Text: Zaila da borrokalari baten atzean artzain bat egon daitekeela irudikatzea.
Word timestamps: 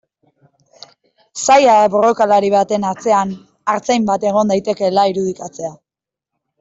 Zaila 1.41 1.75
da 1.81 1.91
borrokalari 1.95 2.49
baten 2.55 2.87
atzean 2.93 3.35
artzain 3.75 4.09
bat 4.11 4.27
egon 4.31 4.55
daitekeela 4.55 5.05
irudikatzea. 5.13 5.71